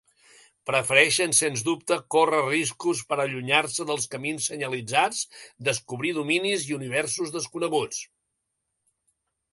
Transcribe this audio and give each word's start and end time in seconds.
Prefereixen 0.67 1.35
sens 1.39 1.63
dubte 1.67 1.97
córrer 2.15 2.39
riscos 2.47 3.03
per 3.11 3.19
allunyar-se 3.25 3.87
dels 3.91 4.09
camins 4.15 4.49
senyalitzats, 4.53 5.21
descobrir 5.71 6.15
dominis 6.21 6.67
i 6.73 6.77
universos 6.81 7.35
desconeguts. 7.39 8.05